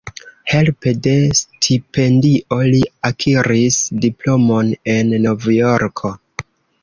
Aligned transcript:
Helpe 0.51 0.91
de 1.07 1.11
stipendio 1.39 2.57
li 2.71 2.79
akiris 3.11 3.77
diplomon 4.07 4.71
en 4.95 5.13
Novjorko. 5.27 6.15